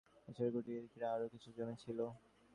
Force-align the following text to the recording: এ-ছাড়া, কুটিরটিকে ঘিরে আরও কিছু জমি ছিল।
এ-ছাড়া, 0.27 0.51
কুটিরটিকে 0.51 0.89
ঘিরে 0.91 1.07
আরও 1.07 1.25
কিছু 1.33 1.47
জমি 1.57 1.75
ছিল। 1.83 1.99